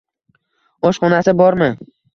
[0.91, 1.73] Oshxonasi bormi?